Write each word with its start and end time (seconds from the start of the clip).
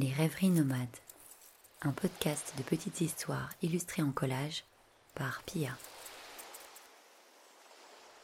Les 0.00 0.12
rêveries 0.12 0.50
nomades, 0.50 0.96
un 1.82 1.90
podcast 1.90 2.54
de 2.56 2.62
petites 2.62 3.00
histoires 3.00 3.50
illustrées 3.62 4.02
en 4.02 4.12
collage 4.12 4.62
par 5.16 5.42
Pia. 5.42 5.76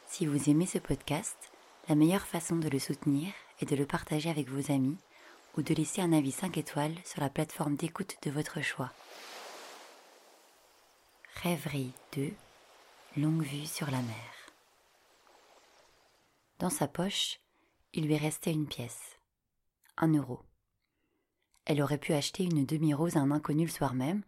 Si 0.07 0.25
vous 0.25 0.49
aimez 0.49 0.67
ce 0.67 0.77
podcast, 0.77 1.35
la 1.89 1.95
meilleure 1.95 2.25
façon 2.25 2.55
de 2.55 2.69
le 2.69 2.79
soutenir 2.79 3.33
est 3.59 3.69
de 3.69 3.75
le 3.75 3.85
partager 3.85 4.29
avec 4.29 4.47
vos 4.47 4.71
amis 4.71 4.95
ou 5.57 5.63
de 5.63 5.73
laisser 5.73 6.01
un 6.01 6.13
avis 6.13 6.31
5 6.31 6.57
étoiles 6.57 6.95
sur 7.03 7.19
la 7.19 7.29
plateforme 7.29 7.75
d'écoute 7.75 8.15
de 8.21 8.31
votre 8.31 8.61
choix. 8.61 8.93
Rêverie 11.43 11.91
2 12.13 12.31
Longue 13.17 13.43
vue 13.43 13.65
sur 13.65 13.91
la 13.91 14.01
mer. 14.01 14.53
Dans 16.59 16.69
sa 16.69 16.87
poche, 16.87 17.41
il 17.91 18.07
lui 18.07 18.15
restait 18.15 18.53
une 18.53 18.65
pièce. 18.67 19.17
Un 19.97 20.13
euro. 20.13 20.39
Elle 21.65 21.81
aurait 21.81 21.97
pu 21.97 22.13
acheter 22.13 22.43
une 22.43 22.65
demi-rose 22.65 23.17
à 23.17 23.19
un 23.19 23.31
inconnu 23.31 23.65
le 23.65 23.71
soir 23.71 23.93
même, 23.93 24.23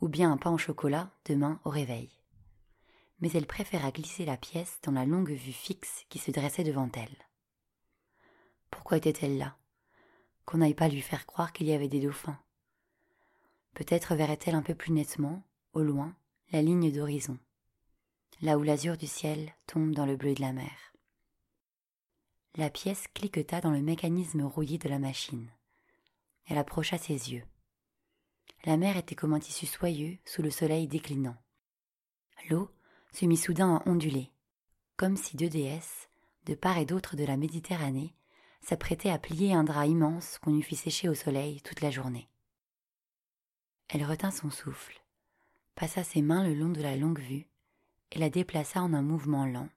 ou 0.00 0.08
bien 0.08 0.32
un 0.32 0.36
pain 0.36 0.50
au 0.50 0.58
chocolat 0.58 1.10
demain 1.26 1.60
au 1.64 1.70
réveil. 1.70 2.10
Mais 3.20 3.30
elle 3.32 3.46
préféra 3.46 3.90
glisser 3.90 4.24
la 4.24 4.36
pièce 4.36 4.78
dans 4.82 4.92
la 4.92 5.04
longue 5.04 5.32
vue 5.32 5.52
fixe 5.52 6.04
qui 6.08 6.18
se 6.18 6.30
dressait 6.30 6.64
devant 6.64 6.90
elle. 6.94 7.16
Pourquoi 8.70 8.96
était-elle 8.96 9.38
là? 9.38 9.56
Qu'on 10.44 10.58
n'aille 10.58 10.74
pas 10.74 10.88
lui 10.88 11.02
faire 11.02 11.26
croire 11.26 11.52
qu'il 11.52 11.66
y 11.66 11.72
avait 11.72 11.88
des 11.88 12.00
dauphins. 12.00 12.38
Peut-être 13.74 14.14
verrait-elle 14.14 14.54
un 14.54 14.62
peu 14.62 14.74
plus 14.74 14.92
nettement, 14.92 15.42
au 15.72 15.82
loin, 15.82 16.16
la 16.52 16.62
ligne 16.62 16.90
d'horizon, 16.90 17.38
là 18.40 18.56
où 18.56 18.62
l'azur 18.62 18.96
du 18.96 19.06
ciel 19.06 19.52
tombe 19.66 19.92
dans 19.92 20.06
le 20.06 20.16
bleu 20.16 20.34
de 20.34 20.40
la 20.40 20.52
mer. 20.52 20.94
La 22.56 22.70
pièce 22.70 23.06
cliqueta 23.14 23.60
dans 23.60 23.70
le 23.70 23.82
mécanisme 23.82 24.42
rouillé 24.42 24.78
de 24.78 24.88
la 24.88 24.98
machine. 24.98 25.48
Elle 26.48 26.58
approcha 26.58 26.98
ses 26.98 27.32
yeux. 27.32 27.44
La 28.64 28.76
mer 28.76 28.96
était 28.96 29.14
comme 29.14 29.34
un 29.34 29.38
tissu 29.38 29.66
soyeux 29.66 30.18
sous 30.24 30.42
le 30.42 30.50
soleil 30.50 30.88
déclinant. 30.88 31.36
L'eau 32.48 32.70
se 33.12 33.26
mit 33.26 33.36
soudain 33.36 33.76
à 33.76 33.88
onduler, 33.88 34.32
comme 34.96 35.16
si 35.16 35.36
deux 35.36 35.48
déesses, 35.48 36.08
de 36.46 36.54
part 36.54 36.78
et 36.78 36.86
d'autre 36.86 37.16
de 37.16 37.24
la 37.24 37.36
Méditerranée, 37.36 38.14
s'apprêtaient 38.62 39.10
à 39.10 39.18
plier 39.18 39.52
un 39.54 39.64
drap 39.64 39.86
immense 39.86 40.38
qu'on 40.38 40.56
eût 40.56 40.62
fait 40.62 40.76
sécher 40.76 41.08
au 41.08 41.14
soleil 41.14 41.60
toute 41.62 41.80
la 41.80 41.90
journée. 41.90 42.28
Elle 43.88 44.04
retint 44.04 44.30
son 44.30 44.50
souffle, 44.50 45.02
passa 45.74 46.02
ses 46.02 46.22
mains 46.22 46.46
le 46.46 46.54
long 46.54 46.70
de 46.70 46.82
la 46.82 46.96
longue 46.96 47.20
vue, 47.20 47.46
et 48.10 48.18
la 48.18 48.30
déplaça 48.30 48.82
en 48.82 48.92
un 48.94 49.02
mouvement 49.02 49.46
lent, 49.46 49.68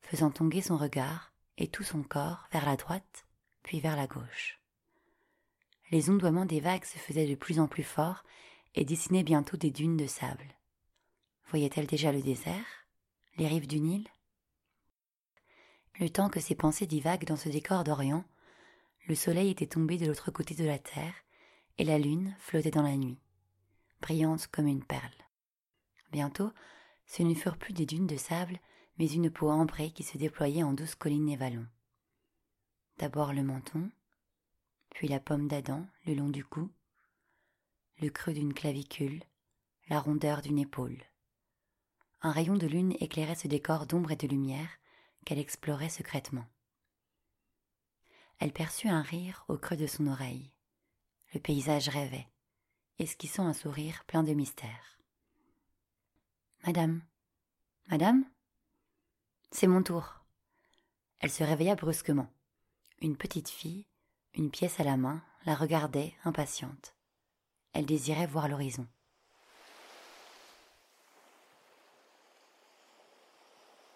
faisant 0.00 0.30
tomber 0.30 0.62
son 0.62 0.76
regard 0.76 1.32
et 1.58 1.68
tout 1.68 1.82
son 1.82 2.02
corps 2.02 2.48
vers 2.52 2.64
la 2.64 2.76
droite, 2.76 3.26
puis 3.62 3.80
vers 3.80 3.96
la 3.96 4.06
gauche. 4.06 4.61
Les 5.92 6.08
ondoiements 6.08 6.46
des 6.46 6.60
vagues 6.60 6.86
se 6.86 6.96
faisaient 6.96 7.28
de 7.28 7.34
plus 7.34 7.60
en 7.60 7.68
plus 7.68 7.82
forts 7.82 8.24
et 8.74 8.86
dessinaient 8.86 9.22
bientôt 9.22 9.58
des 9.58 9.70
dunes 9.70 9.98
de 9.98 10.06
sable. 10.06 10.56
Voyait-elle 11.50 11.86
déjà 11.86 12.12
le 12.12 12.22
désert, 12.22 12.86
les 13.36 13.46
rives 13.46 13.66
du 13.66 13.78
Nil? 13.78 14.08
Le 16.00 16.08
temps 16.08 16.30
que 16.30 16.40
ses 16.40 16.54
pensées 16.54 16.86
divaguent 16.86 17.26
dans 17.26 17.36
ce 17.36 17.50
décor 17.50 17.84
d'Orient, 17.84 18.24
le 19.06 19.14
soleil 19.14 19.50
était 19.50 19.66
tombé 19.66 19.98
de 19.98 20.06
l'autre 20.06 20.30
côté 20.30 20.54
de 20.54 20.64
la 20.64 20.78
terre 20.78 21.14
et 21.76 21.84
la 21.84 21.98
lune 21.98 22.34
flottait 22.38 22.70
dans 22.70 22.82
la 22.82 22.96
nuit, 22.96 23.20
brillante 24.00 24.46
comme 24.46 24.68
une 24.68 24.84
perle. 24.84 25.12
Bientôt, 26.10 26.52
ce 27.04 27.22
ne 27.22 27.34
furent 27.34 27.58
plus 27.58 27.74
des 27.74 27.84
dunes 27.84 28.06
de 28.06 28.16
sable, 28.16 28.60
mais 28.98 29.10
une 29.10 29.30
peau 29.30 29.50
ambrée 29.50 29.90
qui 29.90 30.04
se 30.04 30.16
déployait 30.16 30.62
en 30.62 30.72
douces 30.72 30.94
collines 30.94 31.28
et 31.28 31.36
vallons. 31.36 31.66
D'abord 32.96 33.34
le 33.34 33.42
menton, 33.42 33.90
puis 34.94 35.08
la 35.08 35.20
pomme 35.20 35.48
d'Adam 35.48 35.86
le 36.06 36.14
long 36.14 36.28
du 36.28 36.44
cou, 36.44 36.70
le 38.00 38.10
creux 38.10 38.32
d'une 38.32 38.54
clavicule, 38.54 39.22
la 39.88 40.00
rondeur 40.00 40.42
d'une 40.42 40.58
épaule. 40.58 41.02
Un 42.20 42.30
rayon 42.30 42.56
de 42.56 42.66
lune 42.66 42.94
éclairait 43.00 43.34
ce 43.34 43.48
décor 43.48 43.86
d'ombre 43.86 44.12
et 44.12 44.16
de 44.16 44.26
lumière 44.26 44.78
qu'elle 45.24 45.38
explorait 45.38 45.88
secrètement. 45.88 46.46
Elle 48.38 48.52
perçut 48.52 48.88
un 48.88 49.02
rire 49.02 49.44
au 49.48 49.56
creux 49.56 49.76
de 49.76 49.86
son 49.86 50.06
oreille. 50.06 50.52
Le 51.34 51.40
paysage 51.40 51.88
rêvait, 51.88 52.28
esquissant 52.98 53.46
un 53.46 53.52
sourire 53.52 54.04
plein 54.06 54.22
de 54.22 54.34
mystère. 54.34 54.98
Madame. 56.66 57.02
Madame? 57.88 58.24
C'est 59.50 59.66
mon 59.66 59.82
tour. 59.82 60.20
Elle 61.18 61.30
se 61.30 61.44
réveilla 61.44 61.74
brusquement. 61.74 62.32
Une 63.00 63.16
petite 63.16 63.48
fille, 63.48 63.86
une 64.34 64.50
pièce 64.50 64.80
à 64.80 64.84
la 64.84 64.96
main, 64.96 65.22
la 65.44 65.54
regardait, 65.54 66.14
impatiente. 66.24 66.94
Elle 67.72 67.86
désirait 67.86 68.26
voir 68.26 68.48
l'horizon. 68.48 68.86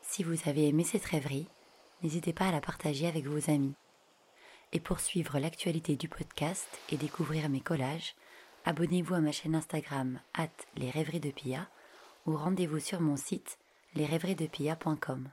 Si 0.03 0.23
vous 0.23 0.49
avez 0.49 0.69
aimé 0.69 0.83
cette 0.85 1.05
rêverie, 1.05 1.47
n'hésitez 2.03 2.33
pas 2.33 2.49
à 2.49 2.53
la 2.53 2.61
partager 2.61 3.07
avec 3.07 3.27
vos 3.27 3.51
amis. 3.51 3.75
Et 4.73 4.81
pour 4.81 5.01
suivre 5.01 5.39
l'actualité 5.39 5.97
du 5.97 6.09
podcast 6.09 6.67
et 6.91 6.97
découvrir 6.97 7.49
mes 7.49 7.61
collages, 7.61 8.15
abonnez-vous 8.65 9.15
à 9.15 9.21
ma 9.21 9.33
chaîne 9.33 9.55
Instagram 9.55 10.21
at 10.35 10.49
les 10.77 10.91
rêveries 10.91 11.21
de 11.21 11.31
Pia 11.31 11.69
ou 12.27 12.37
rendez-vous 12.37 12.81
sur 12.81 13.01
mon 13.01 13.17
site 13.17 13.59
lesrêveriesdepia.com. 13.95 15.31